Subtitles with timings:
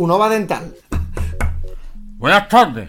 [0.00, 0.74] Unova Dental.
[2.16, 2.88] Buenas tardes.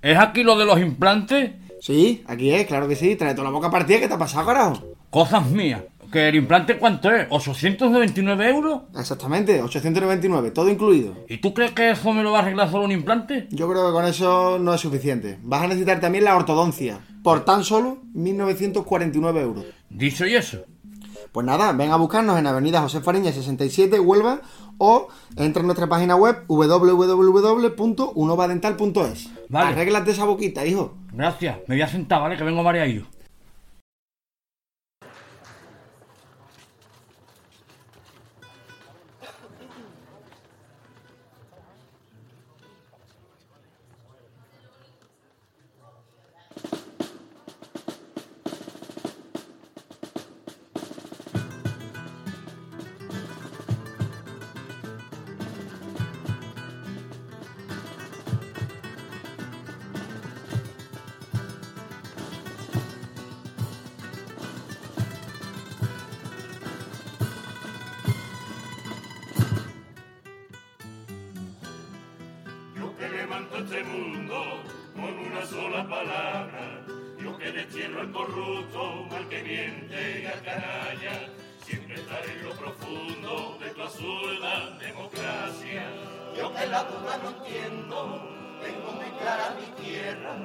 [0.00, 1.50] ¿Es aquí lo de los implantes?
[1.80, 3.16] Sí, aquí es, claro que sí.
[3.16, 3.98] Trae toda la boca partida.
[3.98, 4.80] ¿Qué te ha pasado, carajo?
[5.10, 5.82] Cosas mías.
[6.12, 7.28] ¿Que el implante cuánto es?
[7.30, 8.82] ¿899 euros?
[8.96, 11.14] Exactamente, 899, todo incluido.
[11.28, 13.48] ¿Y tú crees que eso me lo va a arreglar solo un implante?
[13.50, 15.40] Yo creo que con eso no es suficiente.
[15.42, 17.00] Vas a necesitar también la ortodoncia.
[17.24, 19.64] Por tan solo 1.949 euros.
[19.90, 20.64] Dicho y eso.
[21.32, 24.42] Pues nada, ven a buscarnos en Avenida José Fariña 67, Huelva,
[24.76, 29.30] o entra en nuestra página web www.unovadental.es.
[29.48, 29.70] Vale.
[29.70, 30.92] Arréglate esa boquita, hijo.
[31.10, 31.56] Gracias.
[31.68, 32.36] Me voy a sentar, ¿vale?
[32.36, 33.06] Que vengo mareado.
[73.72, 74.62] Este mundo
[74.94, 76.84] con una sola palabra,
[77.18, 81.28] yo que destierro al corrupto, al que miente y al canalla,
[81.64, 85.90] siempre estaré en lo profundo de tu absurda democracia.
[86.36, 88.28] Yo que la duda no entiendo,
[88.62, 90.36] tengo muy clara mi tierra,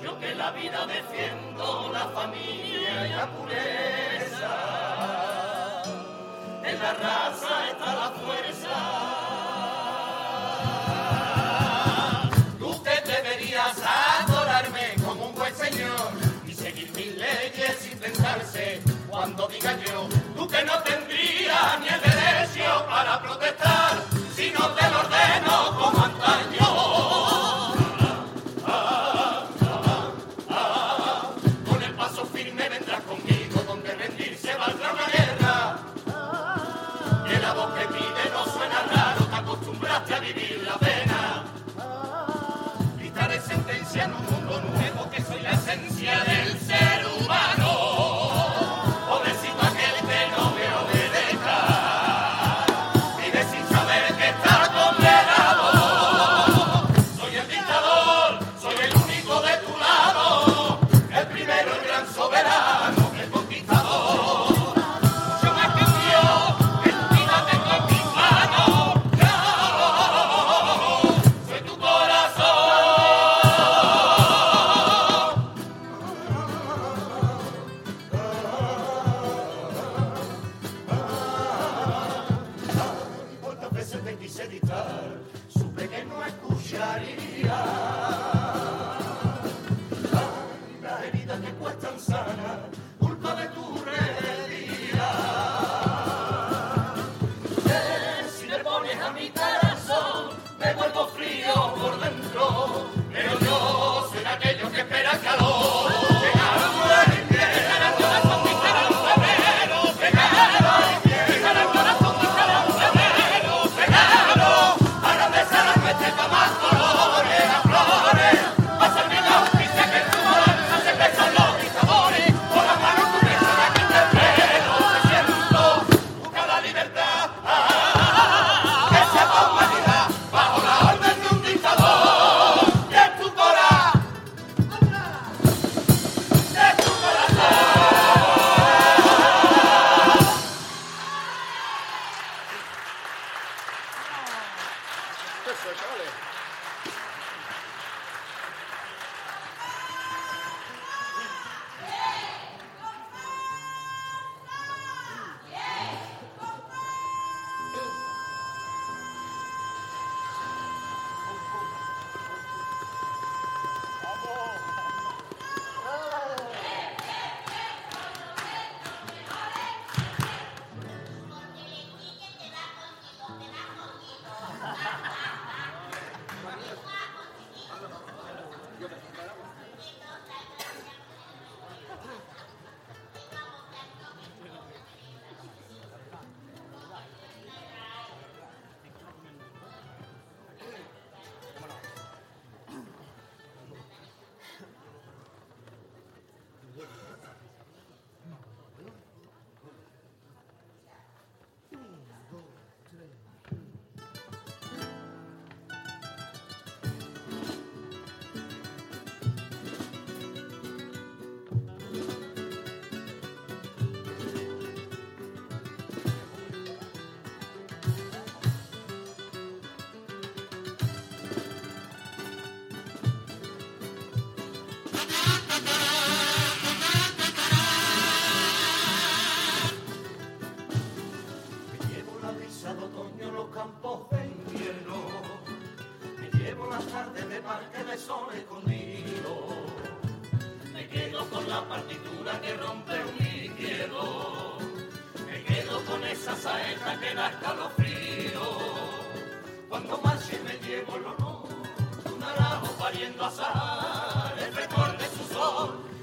[0.00, 4.54] yo que la vida defiendo, la familia y la pureza.
[6.62, 7.57] En la raza
[19.08, 20.06] cuando diga yo,
[20.36, 24.04] tú que no tendrías ni el derecho para protestar
[24.36, 26.67] si no te lo ordeno como antaño.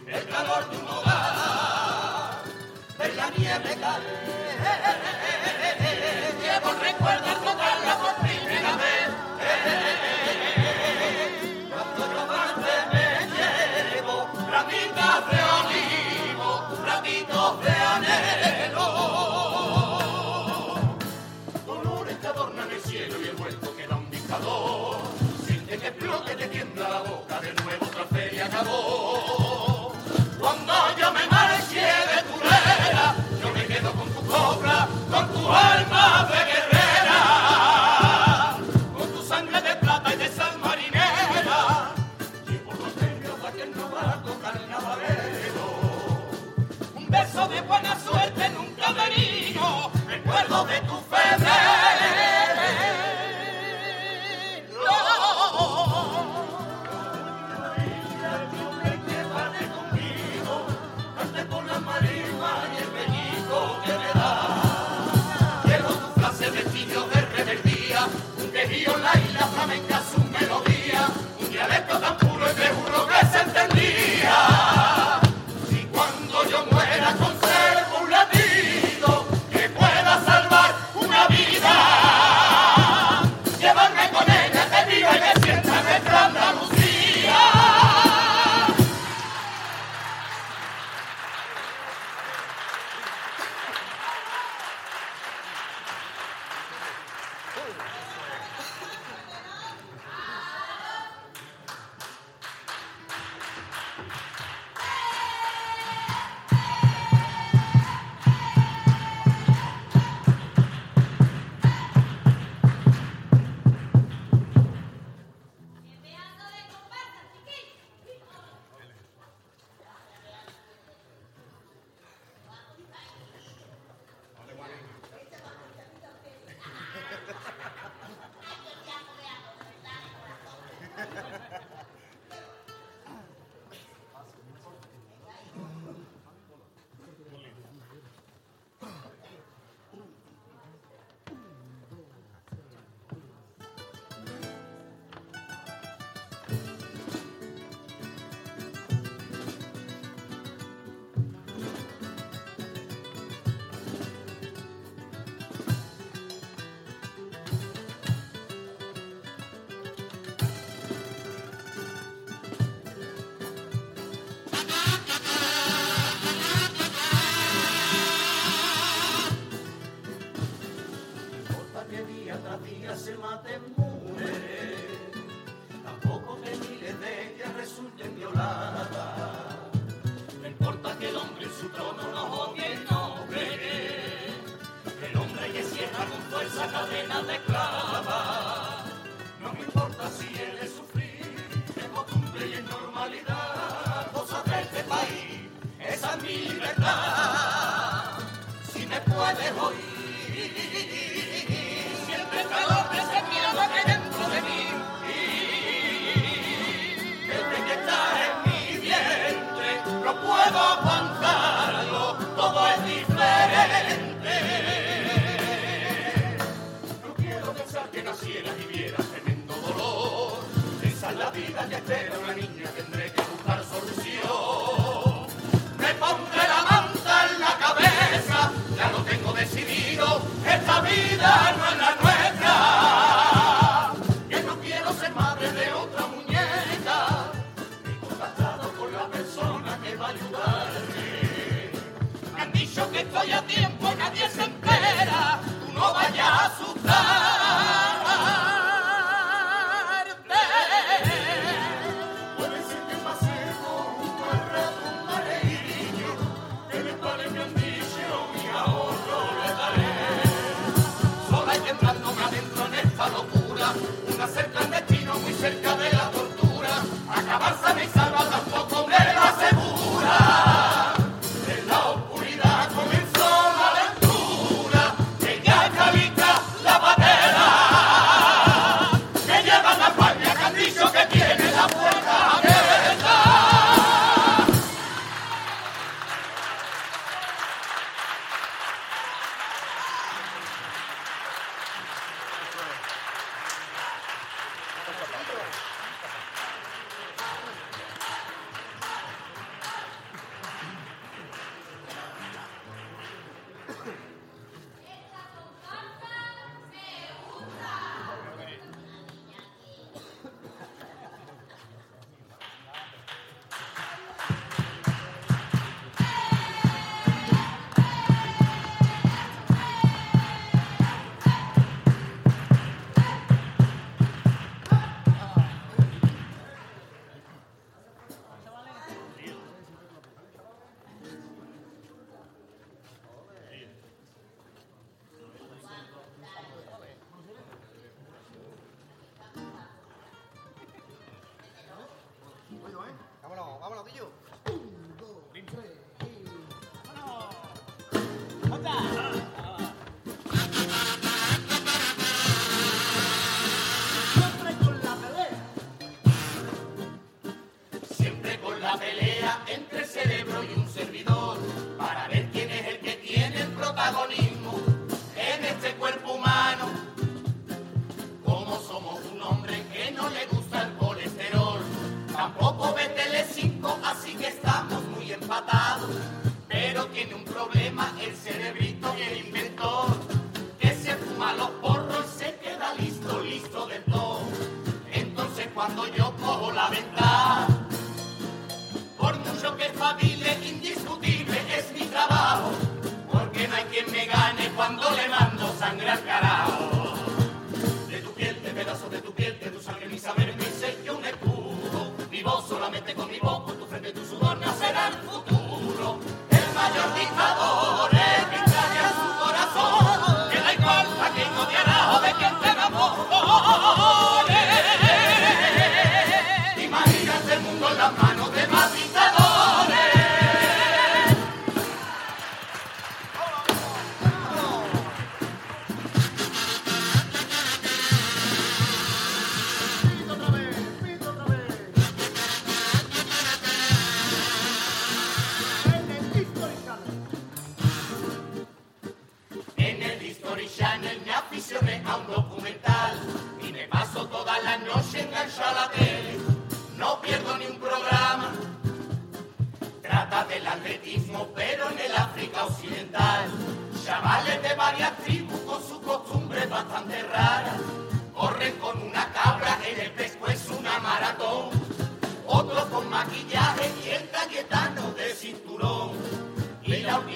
[0.08, 2.44] El calor de un hogar.
[2.98, 5.45] Ver la nieve caer,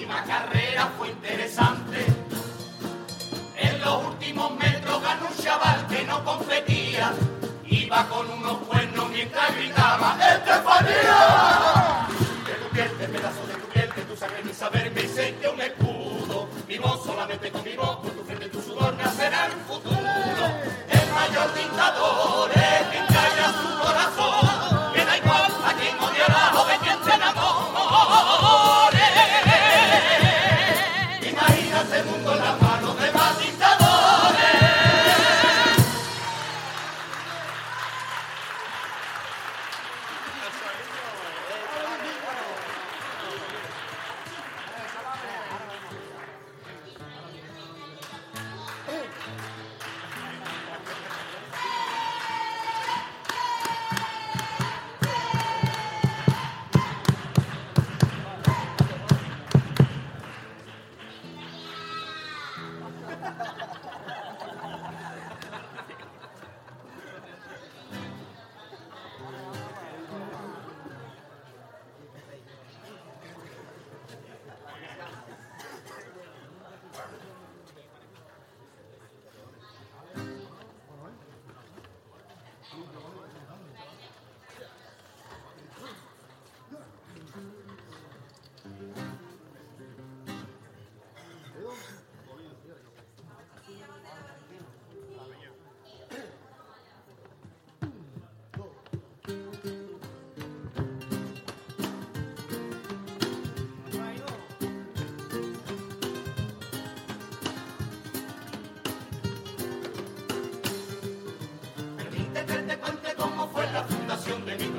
[0.00, 0.39] 今から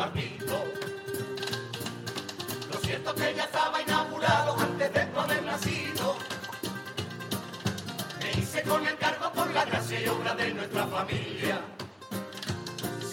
[0.02, 0.08] Lo
[2.80, 6.16] cierto que ya estaba inaugurado antes de tu haber nacido.
[8.20, 11.62] Me hice con el cargo por la gracia y obra de nuestra familia.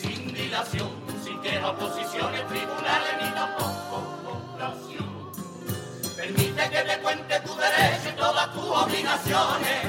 [0.00, 0.90] Sin dilación,
[1.22, 5.32] sin queja, oposiciones tribunales ni tampoco complación.
[6.16, 9.82] Permite que te cuente tu derecho y todas tus obligaciones.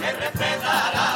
[0.00, 1.13] Que respetarás.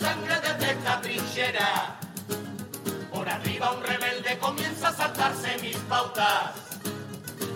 [0.00, 1.98] Sangre desde esta trinchera.
[3.12, 6.52] Por arriba un rebelde comienza a saltarse mis pautas.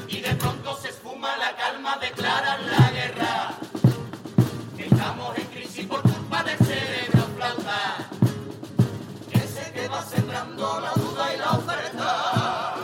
[0.06, 3.54] Y de pronto se esfuma la calma, declaran la guerra.
[4.78, 8.08] Estamos en crisis por culpa del cerebro flauta.
[9.32, 12.74] Ese que va sembrando la duda y la oferta.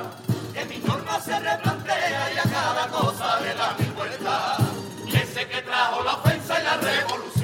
[0.53, 4.59] Que mi norma se replantea y a cada cosa le da mil vueltas.
[5.07, 7.36] Y ese que trajo la ofensa y la revolución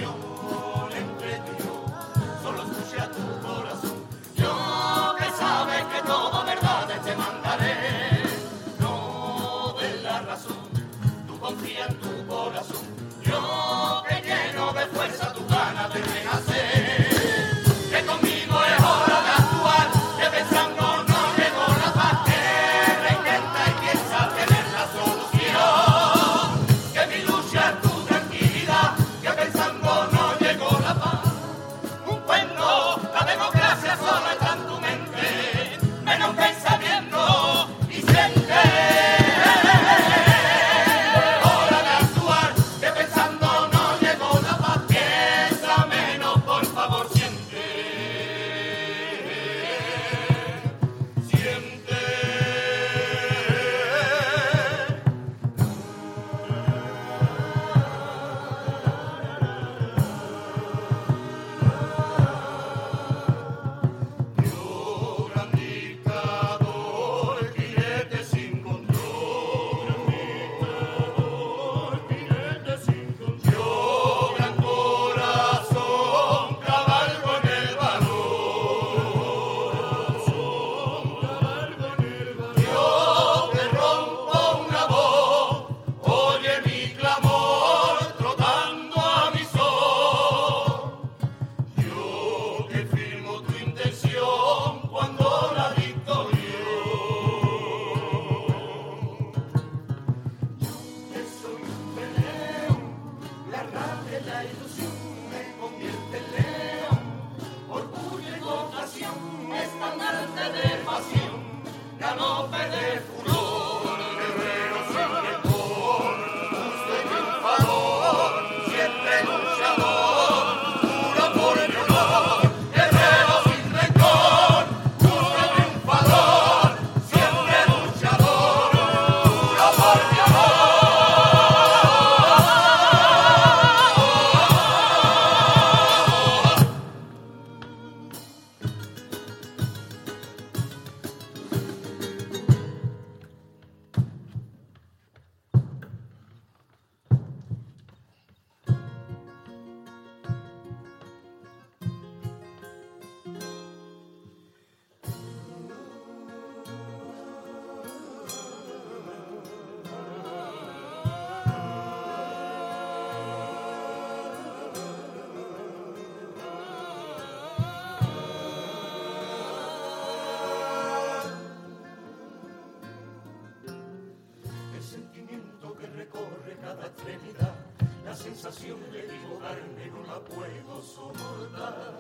[178.43, 181.95] sensación de equivocarme no la puedo soportar.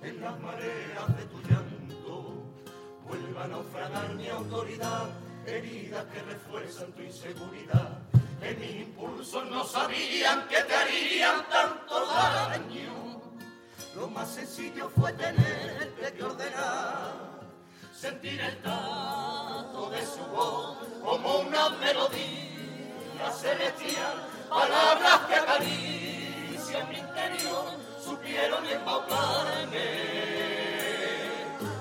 [0.00, 2.44] En las mareas de tu llanto
[3.06, 5.10] vuelva a naufragar mi autoridad,
[5.44, 7.98] heridas que refuerzan tu inseguridad,
[8.40, 13.20] que mis impulsos no sabían que te harían tanto daño.
[13.96, 17.34] Lo más sencillo fue tenerte que ordenar
[18.04, 25.23] sentir el tacto de su voz como una melodía celestial, palabras
[25.58, 29.86] que acarician mi interior, supieron embaucarme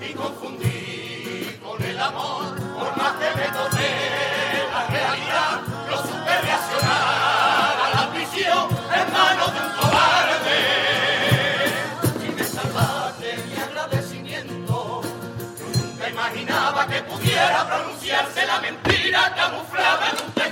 [0.01, 3.91] y confundí con el amor, por más que me tomé
[4.71, 10.61] la realidad, lo supe reaccionar a la prisión en manos de un cobarde
[12.25, 15.01] y me salvaste mi agradecimiento.
[15.01, 20.43] Yo nunca imaginaba que pudiera pronunciarse la mentira camuflada en un te.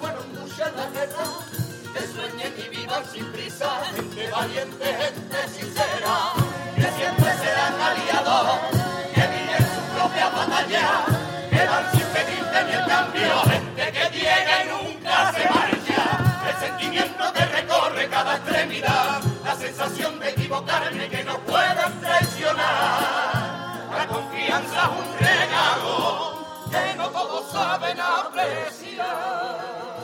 [0.00, 0.72] fueron muchas
[1.92, 6.32] que sueñen y vivan sin prisa, gente valiente, gente sincera,
[6.74, 8.58] que siempre serán aliados,
[9.14, 11.04] que viven su propia batalla,
[11.50, 16.02] que van sin pedirte ni el cambio, gente que tiene y nunca se marcha,
[16.48, 22.58] el sentimiento que recorre cada extremidad, la sensación de equivocarme que no puedan traicionar,
[23.96, 29.97] la confianza es un regalo que no todos saben apreciar.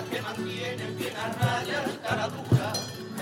[0.00, 2.72] Que mantienen bien a raya la cara dura,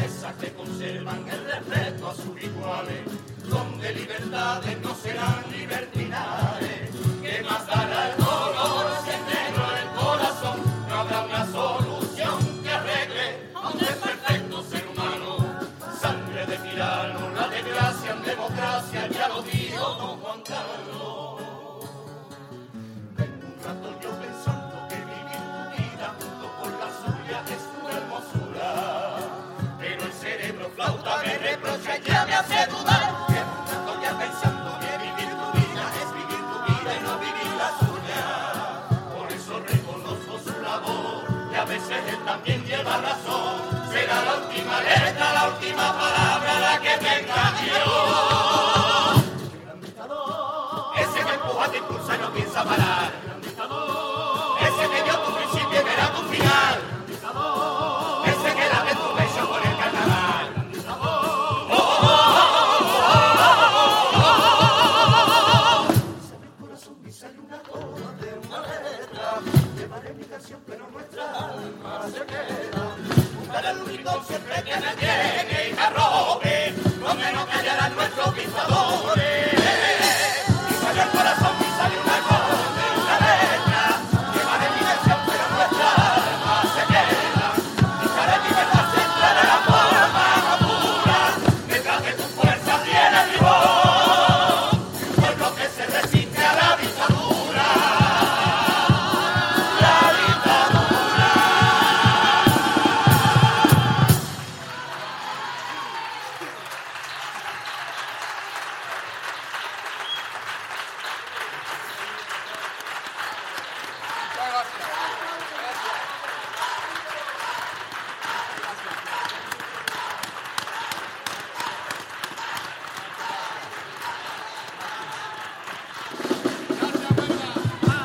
[0.04, 3.00] esas que conservan el respeto a sus iguales,
[3.48, 6.90] donde libertades no serán libertinajes,
[7.22, 12.70] que más dará el dolor si es negro el corazón, no habrá una solución que
[12.70, 15.38] arregle a un desperfecto ser humano,
[16.00, 20.99] sangre de tirano, la desgracia en democracia, ya lo dijo don Juan Carlos.